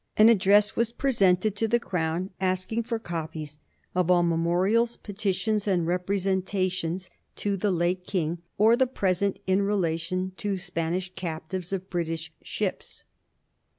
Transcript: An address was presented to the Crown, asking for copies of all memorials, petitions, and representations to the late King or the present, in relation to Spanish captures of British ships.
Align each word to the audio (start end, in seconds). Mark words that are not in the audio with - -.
An 0.17 0.29
address 0.29 0.75
was 0.75 0.91
presented 0.91 1.55
to 1.57 1.67
the 1.67 1.79
Crown, 1.79 2.31
asking 2.41 2.81
for 2.81 2.97
copies 2.97 3.59
of 3.93 4.09
all 4.09 4.23
memorials, 4.23 4.97
petitions, 4.97 5.67
and 5.67 5.85
representations 5.85 7.11
to 7.35 7.55
the 7.55 7.69
late 7.69 8.03
King 8.07 8.39
or 8.57 8.75
the 8.75 8.87
present, 8.87 9.37
in 9.45 9.61
relation 9.61 10.31
to 10.37 10.57
Spanish 10.57 11.13
captures 11.13 11.71
of 11.71 11.87
British 11.91 12.33
ships. 12.41 13.03